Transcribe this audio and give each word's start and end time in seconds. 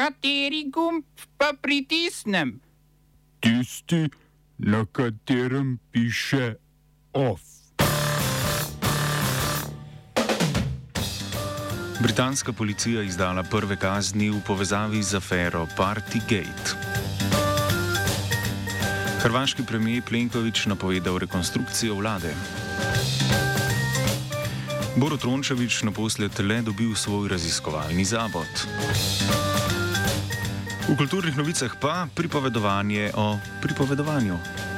Kateri 0.00 0.64
gumb 0.72 1.04
pa 1.36 1.52
pritisnem? 1.52 2.54
Tisti, 3.40 4.08
na 4.58 4.86
katerem 4.92 5.78
piše 5.92 6.54
OF. 7.12 7.40
Britanska 12.00 12.52
policija 12.52 13.02
izdala 13.02 13.42
prve 13.42 13.76
kazni 13.76 14.30
v 14.30 14.40
povezavi 14.46 15.02
z 15.02 15.20
afero 15.20 15.66
Partygate. 15.76 16.72
Hrvaški 19.20 19.62
premijer 19.68 20.02
Plenković 20.08 20.66
napovedal 20.66 21.18
rekonstrukcijo 21.18 21.94
vlade. 21.94 22.32
Borut 24.96 25.24
Rončevič 25.24 25.82
naposled 25.82 26.40
le 26.40 26.62
dobil 26.62 26.96
svoj 26.96 27.28
raziskovalni 27.28 28.04
zavod. 28.04 28.48
V 30.88 30.96
kulturnih 30.96 31.36
novicah 31.36 31.72
pa 31.76 32.08
pripovedovanje 32.14 33.12
o 33.14 33.36
pripovedovanju. 33.60 34.69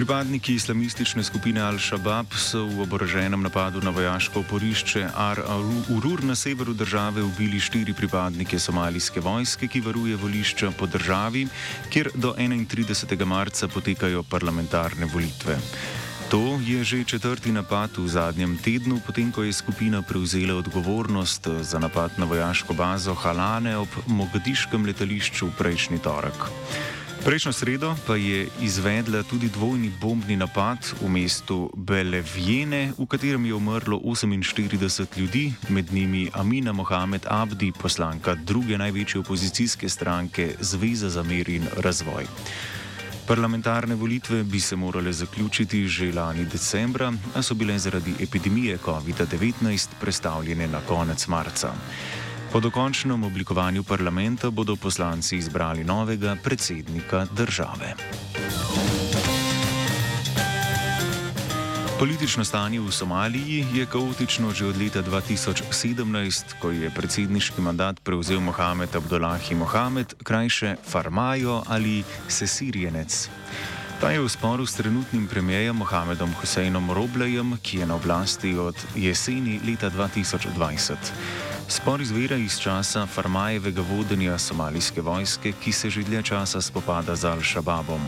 Pripadniki 0.00 0.54
islamistične 0.56 1.20
skupine 1.20 1.60
Al-Shabaab 1.60 2.32
so 2.32 2.62
v 2.64 2.80
oboroženem 2.80 3.42
napadu 3.44 3.82
na 3.84 3.90
vojaško 3.92 4.40
oporišče 4.40 5.02
Ar-Urur 5.12 6.24
na 6.24 6.32
severu 6.34 6.72
države 6.72 7.20
ubili 7.22 7.60
štiri 7.60 7.92
pripadnike 7.92 8.58
somalijske 8.58 9.20
vojske, 9.20 9.68
ki 9.68 9.82
varuje 9.84 10.16
volišča 10.16 10.70
po 10.78 10.86
državi, 10.86 11.46
kjer 11.92 12.08
do 12.14 12.32
31. 12.32 13.24
marca 13.24 13.68
potekajo 13.68 14.22
parlamentarne 14.22 15.04
volitve. 15.04 15.58
To 16.30 16.56
je 16.64 16.84
že 16.84 17.04
četrti 17.04 17.52
napad 17.52 17.90
v 17.98 18.08
zadnjem 18.08 18.56
tednu, 18.56 19.02
potem 19.06 19.28
ko 19.32 19.42
je 19.42 19.52
skupina 19.52 20.00
prevzela 20.02 20.54
odgovornost 20.54 21.48
za 21.60 21.78
napad 21.78 22.16
na 22.16 22.24
vojaško 22.24 22.72
bazo 22.72 23.14
Halane 23.14 23.76
ob 23.76 23.88
Mogadiškem 24.06 24.86
letališču 24.86 25.50
prejšnji 25.58 25.98
torek. 25.98 26.48
Prejšnjo 27.20 27.52
sredo 27.52 27.94
pa 28.06 28.16
je 28.16 28.48
izvedla 28.64 29.22
tudi 29.22 29.48
dvojni 29.48 29.92
bombni 30.00 30.36
napad 30.36 30.78
v 31.04 31.08
mestu 31.08 31.68
Belevjene, 31.76 32.96
v 32.96 33.06
katerem 33.06 33.44
je 33.44 33.54
umrlo 33.54 34.00
48 34.00 35.18
ljudi, 35.20 35.52
med 35.68 35.92
njimi 35.92 36.30
Amina 36.32 36.72
Mohamed 36.72 37.26
Abdi, 37.28 37.72
poslanka 37.76 38.34
druge 38.34 38.78
največje 38.78 39.20
opozicijske 39.20 39.88
stranke 39.88 40.56
Zveza 40.60 41.08
za 41.08 41.22
mir 41.22 41.48
in 41.48 41.68
razvoj. 41.76 42.24
Parlamentarne 43.26 43.94
volitve 43.94 44.42
bi 44.42 44.60
se 44.60 44.76
morale 44.76 45.12
zaključiti 45.12 45.88
že 45.88 46.12
lani 46.12 46.44
decembra, 46.44 47.12
a 47.34 47.42
so 47.42 47.54
bile 47.54 47.78
zaradi 47.78 48.14
epidemije 48.20 48.78
COVID-19 48.78 49.88
prestavljene 50.00 50.68
na 50.68 50.80
konec 50.88 51.26
marca. 51.26 51.72
Po 52.52 52.60
dokončnem 52.60 53.24
oblikovanju 53.24 53.82
parlamenta 53.82 54.50
bodo 54.50 54.76
poslanci 54.76 55.36
izbrali 55.36 55.84
novega 55.84 56.36
predsednika 56.42 57.26
države. 57.32 57.94
Politično 61.98 62.44
stanje 62.44 62.80
v 62.80 62.90
Somaliji 62.92 63.66
je 63.74 63.86
kaotično 63.86 64.50
že 64.50 64.66
od 64.66 64.76
leta 64.76 65.02
2017, 65.02 66.58
ko 66.60 66.70
je 66.70 66.90
predsedniški 66.90 67.60
mandat 67.60 68.00
prevzel 68.00 68.40
Mohamed 68.40 68.96
Abdullahi 68.96 69.54
Mohamed, 69.54 70.14
krajše 70.22 70.76
Farmajo 70.88 71.62
ali 71.68 72.04
Sesirjenec. 72.28 73.28
Ta 74.00 74.08
je 74.10 74.20
v 74.20 74.28
sporu 74.32 74.64
s 74.64 74.80
trenutnim 74.80 75.28
premijejem 75.28 75.76
Mohamedom 75.76 76.32
Huseinom 76.40 76.88
Roblejem, 76.90 77.58
ki 77.62 77.84
je 77.84 77.86
na 77.86 77.94
oblasti 78.00 78.56
od 78.56 78.72
jeseni 78.96 79.60
leta 79.60 79.90
2020. 79.90 80.96
Spor 81.68 82.00
izvira 82.00 82.36
iz 82.36 82.56
časa 82.58 83.06
Farmajevega 83.06 83.84
vodenja 83.84 84.38
somalijske 84.38 85.04
vojske, 85.04 85.52
ki 85.52 85.72
se 85.72 85.90
že 85.90 86.02
dlje 86.02 86.22
časa 86.22 86.60
spopada 86.60 87.16
z 87.16 87.28
Al-Shababom. 87.28 88.00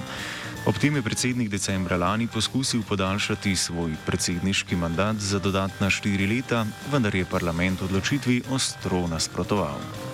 Ob 0.66 0.78
tem 0.81 0.97
je 0.97 1.02
predsednik 1.02 1.48
decembra 1.52 1.97
lani 1.97 2.26
poskusil 2.26 2.82
podaljšati 2.88 3.56
svoj 3.56 3.92
predsedniški 4.06 4.76
mandat 4.76 5.16
za 5.16 5.38
dodatna 5.38 5.91
štiri 5.91 6.26
leta, 6.26 6.64
vendar 6.92 7.14
je 7.14 7.28
parlament 7.28 7.82
odločitvi 7.82 8.42
ostro 8.48 9.04
nasprotoval. 9.06 10.11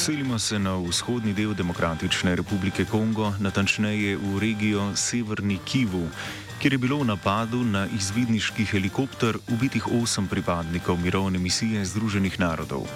Selimo 0.00 0.38
se 0.38 0.58
na 0.58 0.80
vzhodni 0.80 1.34
del 1.36 1.52
Demokratične 1.52 2.32
republike 2.32 2.86
Kongo, 2.88 3.34
natančneje 3.36 4.16
v 4.16 4.38
regijo 4.40 4.96
Severni 4.96 5.58
Kivu, 5.60 6.08
kjer 6.56 6.72
je 6.72 6.78
bilo 6.80 7.02
v 7.04 7.12
napadu 7.12 7.60
na 7.60 7.84
izvidniški 7.84 8.64
helikopter 8.64 9.36
ubitih 9.52 9.92
osem 10.00 10.24
pripadnikov 10.24 10.96
mirovne 10.96 11.36
misije 11.38 11.84
Združenih 11.84 12.40
narodov. 12.40 12.88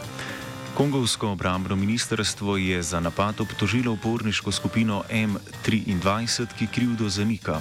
Kongovsko 0.75 1.37
obrambno 1.37 1.77
ministrstvo 1.77 2.57
je 2.57 2.81
za 2.83 3.01
napad 3.05 3.41
obtožilo 3.41 3.93
uporniško 3.93 4.53
skupino 4.53 5.05
M23, 5.13 6.57
ki 6.57 6.67
krivdo 6.73 7.09
zanika. 7.09 7.61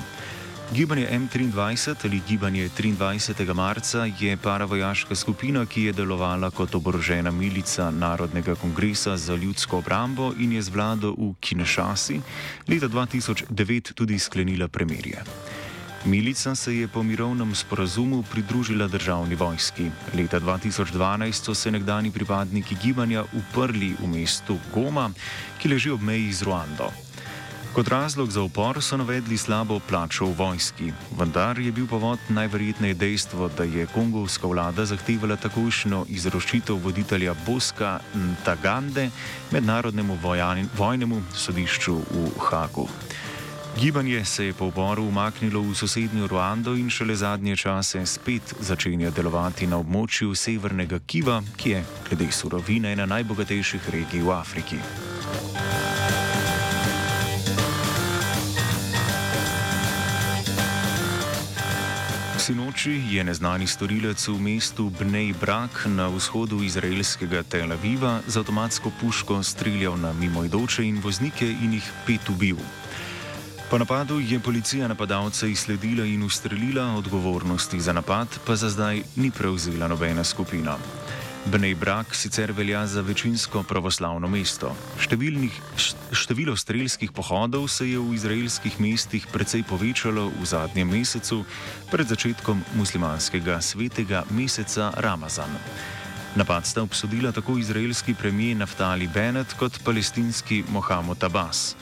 Gibanje 0.74 1.08
M23 1.12 2.06
ali 2.06 2.22
gibanje 2.28 2.70
23. 2.78 3.54
marca 3.54 4.06
je 4.20 4.38
paravojaška 4.38 5.16
skupina, 5.16 5.66
ki 5.66 5.84
je 5.84 5.94
delovala 5.94 6.50
kot 6.50 6.76
oborožena 6.76 7.32
milica 7.32 7.92
Narodnega 7.92 8.56
kongresa 8.56 9.18
za 9.18 9.36
ljudsko 9.36 9.78
obrambo 9.78 10.34
in 10.40 10.54
je 10.54 10.62
z 10.62 10.70
vlado 10.70 11.12
v 11.12 11.34
Kinshasi 11.40 12.22
leta 12.68 12.90
2009 12.90 13.94
tudi 13.94 14.20
sklenila 14.20 14.68
premirje. 14.68 15.22
Milica 16.06 16.56
se 16.56 16.78
je 16.78 16.88
po 16.88 17.04
mirovnem 17.04 17.56
sporazumu 17.56 18.24
pridružila 18.24 18.88
državni 18.88 19.36
vojski. 19.36 19.92
Leta 20.18 20.40
2012 20.40 21.32
so 21.32 21.54
se 21.54 21.72
nekdani 21.72 22.12
pripadniki 22.12 22.76
gibanja 22.84 23.24
uprli 23.34 23.96
v 24.00 24.08
mestu 24.08 24.58
Goma, 24.74 25.12
ki 25.62 25.70
leži 25.70 25.90
ob 25.90 26.02
meji 26.02 26.34
z 26.34 26.42
Ruando. 26.42 27.13
Kot 27.74 27.88
razlog 27.88 28.32
za 28.32 28.42
upor 28.42 28.82
so 28.82 28.98
navedli 28.98 29.38
slabo 29.38 29.80
plačo 29.90 30.26
v 30.26 30.36
vojski, 30.38 30.92
vendar 31.18 31.60
je 31.60 31.72
bil 31.72 31.88
povod 31.88 32.20
najverjetneje 32.30 32.94
dejstvo, 32.94 33.50
da 33.58 33.64
je 33.64 33.88
kongovska 33.94 34.48
vlada 34.48 34.86
zahtevala 34.86 35.36
takojšno 35.36 36.06
izročitev 36.10 36.76
voditelja 36.76 37.34
Boska 37.46 38.00
Ntagande 38.16 39.10
mednarodnemu 39.52 40.18
vojnemu 40.78 41.22
sodišču 41.34 41.96
v 41.96 42.30
Hagu. 42.40 42.88
Gibanje 43.82 44.26
se 44.26 44.46
je 44.46 44.54
po 44.54 44.66
uporu 44.66 45.04
umaknilo 45.04 45.62
v 45.62 45.76
sosednjo 45.76 46.28
Ruando 46.28 46.76
in 46.76 46.90
šele 46.90 47.16
zadnje 47.16 47.56
čase 47.56 48.06
spet 48.06 48.54
začenja 48.60 49.10
delovati 49.10 49.68
na 49.68 49.78
območju 49.82 50.36
severnega 50.36 51.00
Kiva, 51.08 51.42
ki 51.58 51.70
je, 51.70 51.84
glede 52.10 52.32
surovine, 52.32 52.94
ena 52.94 53.06
najbogatejših 53.06 53.90
regij 53.90 54.22
v 54.22 54.32
Afriki. 54.32 54.78
Sinoči 62.44 63.00
je 63.08 63.24
neznani 63.24 63.64
storilec 63.64 64.20
v 64.28 64.36
mestu 64.36 64.92
Bnej 64.92 65.32
Brak 65.32 65.88
na 65.88 66.12
vzhodu 66.12 66.60
izraelskega 66.60 67.40
Tel 67.48 67.72
Aviva 67.72 68.20
z 68.28 68.36
avtomatsko 68.36 68.92
puško 69.00 69.40
streljal 69.40 69.96
na 69.96 70.12
mimoidoče 70.12 70.84
in 70.84 71.00
voznike 71.00 71.48
in 71.48 71.80
jih 71.80 71.88
pet 72.04 72.28
ubil. 72.28 72.60
Po 73.72 73.80
napadu 73.80 74.20
je 74.20 74.44
policija 74.44 74.92
napadalce 74.92 75.48
izsledila 75.48 76.04
in 76.04 76.20
ustrelila, 76.28 77.00
odgovornosti 77.00 77.80
za 77.80 77.96
napad 77.96 78.28
pa 78.44 78.60
za 78.60 78.68
zdaj 78.68 79.08
ni 79.16 79.32
prevzela 79.32 79.88
nobena 79.88 80.24
skupina. 80.24 80.76
Bnej 81.44 81.76
Brak 81.76 82.16
sicer 82.16 82.52
velja 82.52 82.88
za 82.88 83.02
večinsko 83.04 83.66
pravoslavno 83.68 84.30
mesto. 84.32 84.70
Številnih, 84.96 85.52
število 86.16 86.56
strelskih 86.56 87.12
pohodov 87.12 87.68
se 87.68 87.90
je 87.90 88.00
v 88.00 88.16
izraelskih 88.16 88.78
mestih 88.80 89.28
precej 89.28 89.66
povečalo 89.68 90.30
v 90.32 90.48
zadnjem 90.48 90.88
mesecu, 90.88 91.42
pred 91.92 92.08
začetkom 92.08 92.64
muslimanskega 92.80 93.60
svetega 93.60 94.24
meseca 94.32 94.94
Ramazan. 95.04 95.52
Napad 96.40 96.64
sta 96.64 96.80
obsodila 96.82 97.36
tako 97.36 97.60
izraelski 97.60 98.16
premijer 98.16 98.64
Naftali 98.64 99.12
Bennett 99.12 99.60
kot 99.60 99.84
palestinski 99.84 100.64
Mohamed 100.72 101.28
Abbas. 101.28 101.76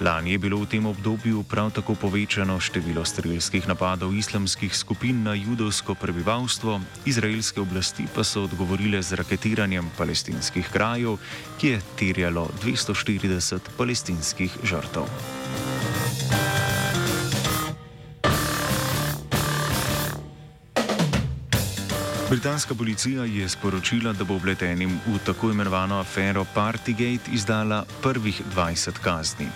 Lani 0.00 0.32
je 0.32 0.38
bilo 0.38 0.62
v 0.62 0.66
tem 0.70 0.86
obdobju 0.86 1.42
prav 1.42 1.74
tako 1.74 1.94
povečano 1.98 2.60
število 2.62 3.02
strelskih 3.02 3.66
napadov 3.66 4.14
islamskih 4.14 4.70
skupin 4.70 5.26
na 5.26 5.34
judovsko 5.34 5.94
prebivalstvo, 5.98 6.78
izraelske 7.02 7.60
oblasti 7.60 8.06
pa 8.14 8.22
so 8.22 8.46
odgovorile 8.46 9.02
z 9.02 9.18
raketiranjem 9.18 9.90
palestinskih 9.98 10.70
krajev, 10.70 11.18
ki 11.58 11.74
je 11.74 11.82
terjalo 11.98 12.46
240 12.62 13.74
palestinskih 13.74 14.54
žrtev. 14.62 15.37
Britanska 22.30 22.74
policija 22.74 23.24
je 23.24 23.48
sporočila, 23.48 24.12
da 24.12 24.24
bo 24.24 24.34
obletenim 24.36 25.00
v 25.06 25.18
tako 25.24 25.50
imenovano 25.50 26.00
afero 26.00 26.44
Partygate 26.54 27.30
izdala 27.32 27.84
prvih 28.02 28.42
20 28.56 28.90
kazni. 29.02 29.46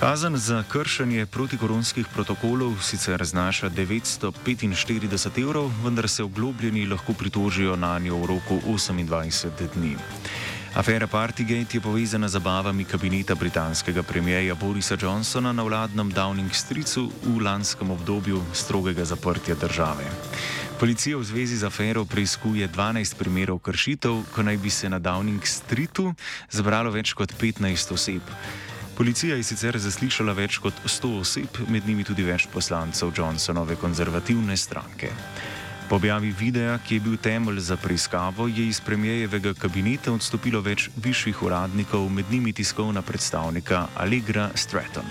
Kazen 0.00 0.36
za 0.36 0.62
kršenje 0.68 1.26
protikoronskih 1.26 2.06
protokolov 2.14 2.78
sicer 2.82 3.24
znaša 3.24 3.70
945 3.70 5.42
evrov, 5.42 5.70
vendar 5.84 6.08
se 6.08 6.22
oglobljeni 6.22 6.86
lahko 6.86 7.12
pritožijo 7.12 7.76
na 7.76 7.98
njo 7.98 8.16
v 8.16 8.26
roku 8.26 8.60
28 8.66 9.50
dni. 9.74 9.96
Afera 10.74 11.06
Partygate 11.06 11.76
je 11.76 11.80
povezana 11.80 12.28
z 12.28 12.32
zabavami 12.32 12.84
kabineta 12.84 13.34
britanskega 13.34 14.02
premijeja 14.02 14.54
Borisa 14.54 14.96
Johnsona 15.02 15.52
na 15.52 15.62
vladnem 15.62 16.10
Downing 16.12 16.50
Streetu 16.50 17.10
v 17.22 17.38
lanskem 17.38 17.90
obdobju 17.90 18.42
strogega 18.52 19.04
zaprtja 19.04 19.54
države. 19.54 20.02
Policija 20.80 21.16
v 21.16 21.24
zvezi 21.24 21.56
z 21.56 21.64
afero 21.64 22.04
preizkuje 22.04 22.68
12 22.68 23.14
primerov 23.14 23.58
kršitev, 23.58 24.22
ko 24.34 24.42
naj 24.42 24.56
bi 24.56 24.70
se 24.70 24.90
na 24.90 24.98
Downing 24.98 25.46
Streetu 25.46 26.14
zbralo 26.50 26.90
več 26.90 27.14
kot 27.14 27.30
15 27.38 27.94
oseb. 27.94 28.22
Policija 28.98 29.36
je 29.36 29.46
sicer 29.46 29.78
zaslišala 29.78 30.32
več 30.32 30.58
kot 30.58 30.74
100 30.86 31.20
oseb, 31.20 31.62
med 31.70 31.86
njimi 31.86 32.04
tudi 32.04 32.26
več 32.26 32.48
poslancev 32.50 33.14
Johnsonove 33.14 33.76
konzervativne 33.76 34.56
stranke. 34.56 35.14
Po 35.94 35.98
objavi 36.02 36.34
videa, 36.34 36.78
ki 36.82 36.96
je 36.96 37.00
bil 37.00 37.14
temelj 37.22 37.60
za 37.62 37.76
preiskavo, 37.78 38.48
je 38.50 38.64
iz 38.66 38.80
premijejevega 38.82 39.52
kabineta 39.54 40.10
odstopilo 40.10 40.58
več 40.58 40.88
višjih 40.96 41.44
uradnikov, 41.46 42.08
med 42.10 42.34
njimi 42.34 42.52
tiskovna 42.52 43.02
predstavnika 43.02 43.86
Allegra 43.94 44.50
Stratton. 44.58 45.06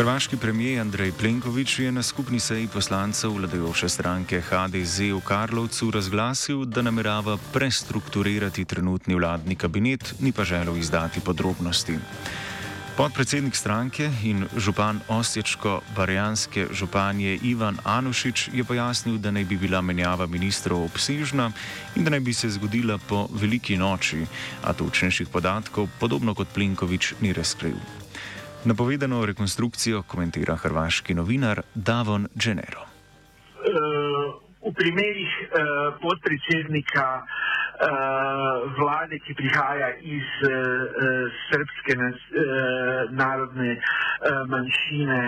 Hrvaški 0.00 0.36
premijer 0.36 0.80
Andrej 0.80 1.12
Plenković 1.12 1.78
je 1.78 1.92
na 1.92 2.02
skupni 2.02 2.40
seji 2.40 2.68
poslancev 2.72 3.34
vladajoče 3.36 3.88
stranke 3.88 4.40
HDZ 4.40 4.98
v 4.98 5.20
Karlovcu 5.24 5.90
razglasil, 5.90 6.64
da 6.64 6.82
namerava 6.82 7.36
prestrukturirati 7.52 8.64
trenutni 8.64 9.14
vladni 9.14 9.56
kabinet, 9.56 10.14
ni 10.20 10.32
pa 10.32 10.44
želel 10.44 10.76
izdati 10.76 11.20
podrobnosti. 11.20 11.98
Podpredsednik 12.96 13.56
stranke 13.56 14.10
in 14.24 14.46
župan 14.56 15.00
Osječko-Barjanske 15.08 16.66
županje 16.72 17.38
Ivan 17.42 17.76
Anušič 17.84 18.48
je 18.52 18.64
pojasnil, 18.64 19.18
da 19.18 19.30
naj 19.30 19.44
bi 19.44 19.56
bila 19.56 19.80
menjava 19.80 20.26
ministrov 20.26 20.84
obsežna 20.84 21.52
in 21.96 22.04
da 22.04 22.10
naj 22.10 22.20
bi 22.20 22.32
se 22.32 22.50
zgodila 22.50 22.98
po 22.98 23.28
veliki 23.32 23.76
noči, 23.76 24.26
a 24.64 24.72
točnejših 24.72 25.28
podatkov, 25.28 25.88
podobno 26.00 26.34
kot 26.34 26.48
Plenković, 26.54 27.12
ni 27.20 27.32
razkril. 27.32 27.99
Napovedano 28.64 29.26
rekonstrukcijo 29.26 30.02
komentira 30.02 30.56
hrvaški 30.56 31.14
novinar 31.14 31.62
Davon 31.74 32.28
Genero. 32.34 32.84
V 34.60 34.72
primerih 34.76 35.32
podpredsednika 36.02 37.22
vlade, 38.76 39.18
ki 39.24 39.34
prihaja 39.34 39.88
iz 40.02 40.28
srpske 41.48 41.96
narodne 43.10 43.76
manjšine, 44.48 45.20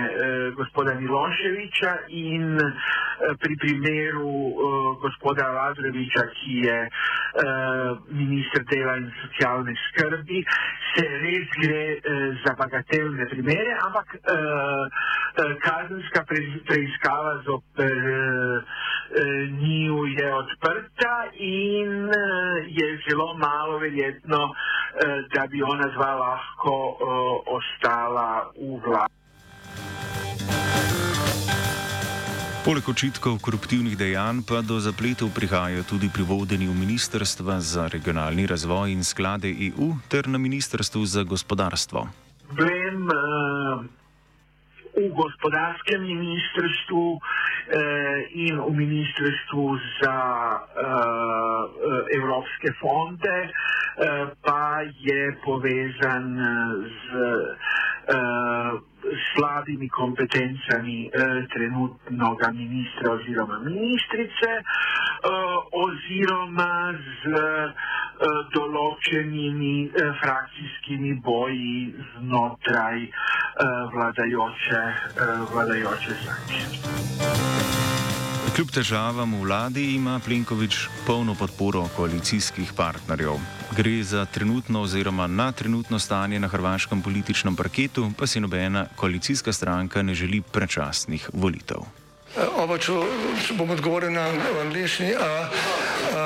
gospoda 0.56 0.94
Miloševiča, 1.00 1.93
in 2.08 2.58
pri 3.40 3.56
primeru 3.56 4.52
gospoda 5.00 5.49
Lazreviča, 5.49 6.26
ki 6.37 6.58
je 6.66 6.78
ministr 8.10 8.64
dela 8.69 8.96
in 9.00 9.08
socialne 9.22 9.75
skrbi, 9.87 10.44
se 10.93 11.06
res 11.25 11.49
gre 11.62 11.84
za 12.44 12.52
bagatelne 12.58 13.28
primere, 13.32 13.76
ampak 13.87 14.16
kazenska 15.64 16.25
preiskava 16.28 17.38
zoper 17.46 17.96
njiju 19.61 20.06
je 20.06 20.35
odprta 20.35 21.14
in 21.38 22.09
je 22.69 23.00
zelo 23.09 23.35
malo 23.35 23.79
verjetno, 23.79 24.55
da 25.35 25.47
bi 25.47 25.62
ona 25.62 25.88
dva 25.97 26.14
lahko 26.14 26.97
ostala 27.47 28.53
v 28.56 28.81
vladi. 28.87 29.12
Poleg 32.62 32.88
očitkov 32.88 33.41
koruptivnih 33.43 33.99
dejanj 33.99 34.44
pa 34.47 34.61
do 34.62 34.79
zapletov 34.79 35.35
prihajajo 35.35 35.82
tudi 35.82 36.06
pri 36.06 36.23
vodenju 36.23 36.70
Ministrstva 36.70 37.59
za 37.59 37.91
regionalni 37.91 38.47
razvoj 38.47 38.93
in 38.94 39.03
sklade 39.03 39.50
EU 39.50 39.99
ter 40.06 40.31
na 40.31 40.38
Ministrstvu 40.38 41.03
za 41.03 41.26
gospodarstvo. 41.26 42.06
Vem, 42.55 43.09
v 44.97 45.09
gospodarskem 45.09 46.00
ministrstvu 46.03 47.19
in 48.35 48.61
v 48.61 48.71
ministrstvu 48.77 49.65
za 50.03 50.17
evropske 52.12 52.73
fonde 52.77 53.39
pa 54.43 54.65
je 55.00 55.21
povezan 55.44 56.37
z 56.85 57.03
slabimi 59.34 59.88
kompetencami 59.88 61.11
trenutnoga 61.55 62.50
ministra 62.52 63.12
oziroma 63.12 63.58
ministrice 63.64 64.50
oziroma 65.84 66.73
z 67.23 67.23
določenimi 68.55 69.90
frakcijskimi 70.23 71.14
boji 71.25 71.94
znotraj 72.14 73.06
vladajoče, 73.94 74.82
vladajoče 75.52 76.19
stranke. 76.23 77.81
Kljub 78.52 78.69
težavam 78.69 79.31
v 79.32 79.46
vladi 79.46 79.82
ima 79.94 80.19
Plenković 80.25 80.75
polno 81.06 81.32
podporo 81.34 81.87
koalicijskih 81.96 82.72
partnerjev. 82.76 83.38
Gre 83.76 84.02
za 84.04 84.26
trenutno 84.28 84.82
oziroma 84.82 85.26
na 85.26 85.52
trenutno 85.52 85.99
stanje 85.99 86.40
na 86.40 86.49
hrvaškem 86.49 87.02
političnem 87.02 87.56
parketu, 87.56 88.10
pa 88.19 88.26
si 88.26 88.40
nobena 88.40 88.87
koalicijska 88.96 89.52
stranka 89.52 90.02
ne 90.02 90.14
želi 90.14 90.43
predčasnih 90.43 91.31
volitev. 91.32 91.81
Oba, 92.56 92.76
če 92.78 92.93
bom 93.56 93.70
odgovoril 93.70 94.12
na 94.12 94.28
angliški. 94.60 95.14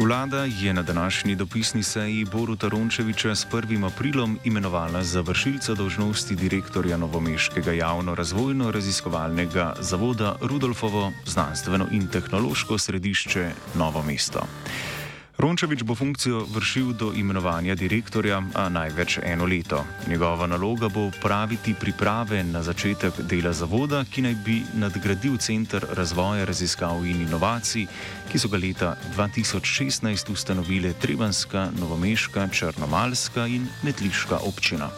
Vlada 0.00 0.44
je 0.44 0.74
na 0.74 0.82
današnji 0.82 1.34
dopisni 1.34 1.82
seji 1.82 2.24
Boruta 2.24 2.68
Rončeviča 2.68 3.34
s 3.34 3.46
1. 3.52 3.86
aprilom 3.86 4.38
imenovala 4.44 5.02
za 5.02 5.20
vršilca 5.20 5.74
dožnosti 5.74 6.34
direktorja 6.34 6.96
Novomeškega 6.96 7.72
javno-razvojno-raziskovalnega 7.72 9.72
zavoda 9.80 10.36
Rudolfovo 10.40 11.12
znanstveno 11.26 11.86
in 11.90 12.06
tehnološko 12.06 12.78
središče 12.78 13.50
Novo 13.74 14.02
mesto. 14.02 14.46
Rončevič 15.38 15.86
bo 15.86 15.94
funkcijo 15.94 16.50
vršil 16.50 16.98
do 16.98 17.12
imenovanja 17.14 17.78
direktorja, 17.78 18.42
a 18.58 18.66
največ 18.68 19.22
eno 19.22 19.46
leto. 19.46 19.84
Njegova 20.10 20.50
naloga 20.50 20.88
bo 20.90 21.10
praviti 21.22 21.74
priprave 21.78 22.42
na 22.42 22.62
začetek 22.62 23.22
dela 23.22 23.52
zavoda, 23.54 24.02
ki 24.02 24.26
naj 24.26 24.34
bi 24.42 24.56
nadgradil 24.74 25.38
Center 25.38 25.86
razvoja, 25.94 26.42
raziskav 26.44 27.06
in 27.06 27.22
inovacij, 27.22 27.86
ki 28.32 28.38
so 28.38 28.50
ga 28.50 28.58
leta 28.58 28.96
2016 29.14 30.26
ustanovile 30.32 30.92
Trebanska, 30.98 31.70
Novomeška, 31.70 32.48
Črnomalska 32.50 33.46
in 33.46 33.70
Metliška 33.86 34.42
občina. 34.42 34.90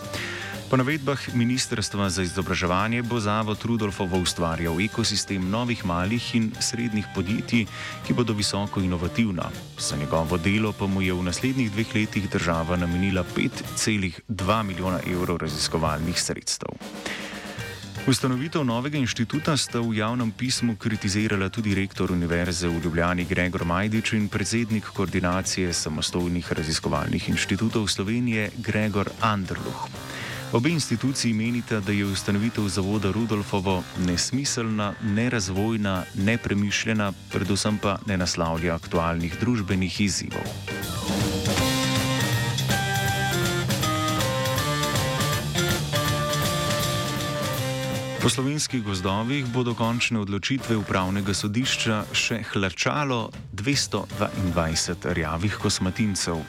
Po 0.71 0.79
navedbah 0.79 1.19
Ministrstva 1.35 2.07
za 2.15 2.23
izobraževanje 2.23 3.03
bo 3.03 3.19
Zavod 3.19 3.59
Rudolfovo 3.67 4.21
ustvarjal 4.23 4.79
ekosistem 4.79 5.51
novih 5.51 5.83
malih 5.85 6.23
in 6.39 6.53
srednjih 6.61 7.07
podjetij, 7.15 7.67
ki 8.07 8.15
bodo 8.15 8.31
visoko 8.39 8.79
inovativna. 8.81 9.51
Za 9.79 9.97
njegovo 9.97 10.39
delo 10.39 10.71
pa 10.73 10.87
mu 10.87 11.03
je 11.03 11.13
v 11.13 11.27
naslednjih 11.27 11.73
dveh 11.73 11.95
letih 11.95 12.31
država 12.31 12.77
namenila 12.77 13.25
5,2 13.37 14.63
milijona 14.63 15.01
evrov 15.11 15.43
raziskovalnih 15.43 16.23
sredstev. 16.23 16.71
Ustanovitev 18.07 18.63
novega 18.65 18.99
inštituta 18.99 19.57
sta 19.57 19.81
v 19.81 19.99
javnem 19.99 20.31
pismu 20.31 20.77
kritizirala 20.77 21.49
tudi 21.49 21.75
rektor 21.75 22.13
Univerze 22.13 22.69
v 22.69 22.79
Ljubljani 22.85 23.25
Gregor 23.25 23.65
Majdič 23.65 24.13
in 24.13 24.29
predsednik 24.29 24.85
koordinacije 24.95 25.73
samostojnih 25.73 26.53
raziskovalnih 26.53 27.29
inštitutov 27.29 27.89
Slovenije 27.89 28.51
Gregor 28.63 29.11
Anderluh. 29.21 29.91
Obe 30.53 30.71
instituciji 30.71 31.33
menita, 31.33 31.81
da 31.81 31.93
je 31.93 32.05
ustanovitev 32.05 32.69
zavoda 32.69 33.13
Rudolfovo 33.13 33.83
nesmiselna, 34.07 34.95
nerazvojna, 35.03 36.05
nepremišljena, 36.15 37.13
predvsem 37.31 37.79
pa 37.79 37.99
ne 38.07 38.17
naslavlja 38.17 38.75
aktualnih 38.75 39.37
družbenih 39.41 40.01
izzivov. 40.01 40.43
Po 48.23 48.29
slovenskih 48.29 48.83
gozdovih 48.83 49.47
bodo 49.47 49.75
končne 49.75 50.19
odločitve 50.19 50.77
upravnega 50.77 51.35
sodišča 51.35 52.05
še 52.13 52.43
hlačalo 52.51 53.31
222 53.55 55.15
rjavih 55.15 55.57
kosmatincev. 55.63 56.43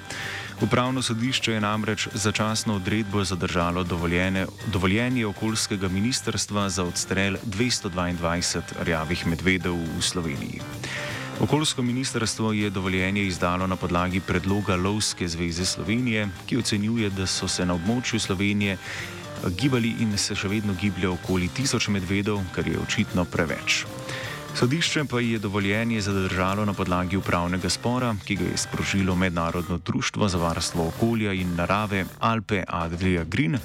Upravno 0.62 1.02
sodišče 1.02 1.52
je 1.52 1.62
namreč 1.62 2.08
začasno 2.14 2.76
odredbo 2.76 3.24
zadržalo 3.24 3.84
dovoljenje 4.72 5.26
okoljskega 5.26 5.88
ministrstva 5.88 6.70
za 6.70 6.84
odstrel 6.84 7.38
222 7.46 8.62
rjavih 8.82 9.28
medvedov 9.28 9.78
v 9.98 10.02
Sloveniji. 10.02 10.62
Okoljsko 11.40 11.82
ministrstvo 11.82 12.54
je 12.54 12.70
dovoljenje 12.70 13.24
izdalo 13.24 13.68
na 13.68 13.76
podlagi 13.76 14.20
predloga 14.20 14.76
Lovske 14.76 15.28
zveze 15.28 15.66
Slovenije, 15.66 16.30
ki 16.46 16.58
ocenjuje, 16.58 17.10
da 17.10 17.26
so 17.28 17.48
se 17.48 17.66
na 17.66 17.74
območju 17.74 18.20
Slovenije 18.20 18.78
gibali 19.58 19.96
in 20.00 20.18
se 20.18 20.36
še 20.36 20.48
vedno 20.48 20.74
gibljajo 20.82 21.14
okoli 21.14 21.50
tisoč 21.50 21.88
medvedov, 21.88 22.44
kar 22.54 22.68
je 22.68 22.78
očitno 22.80 23.26
preveč. 23.26 23.86
Sodišče 24.56 25.04
pa 25.10 25.20
je 25.20 25.40
dovoljenje 25.40 26.02
zadržalo 26.02 26.66
na 26.66 26.74
podlagi 26.74 27.18
upravnega 27.18 27.70
spora, 27.70 28.16
ki 28.26 28.36
ga 28.36 28.44
je 28.44 28.58
sprožilo 28.58 29.16
Mednarodno 29.16 29.78
društvo 29.78 30.28
za 30.28 30.38
varstvo 30.38 30.88
okolja 30.88 31.34
in 31.34 31.56
narave 31.56 32.06
Alpe 32.20 32.64
Adria 32.68 33.24
Green, 33.24 33.58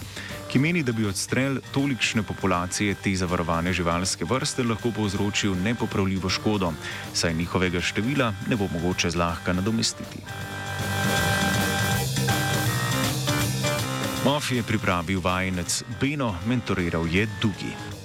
ki 0.53 0.59
meni, 0.59 0.83
da 0.83 0.93
bi 0.93 1.07
odstrel 1.07 1.59
tolikšne 1.75 2.23
populacije 2.23 2.95
te 2.95 3.15
zavarovane 3.17 3.73
živalske 3.73 4.25
vrste 4.25 4.63
lahko 4.63 4.91
povzročil 4.91 5.55
nepopravljivo 5.65 6.29
škodo, 6.29 6.73
saj 7.15 7.35
njihovega 7.35 7.81
števila 7.81 8.33
ne 8.49 8.57
bo 8.57 8.69
mogoče 8.73 9.11
zlahka 9.11 9.53
nadomestiti. 9.53 10.23
Mof 14.25 14.53
je 14.53 14.63
pripravil 14.63 15.21
vajenec 15.21 15.83
Beno, 16.01 16.35
mentoriral 16.47 17.07
je 17.07 17.29
Dugi. 17.43 17.96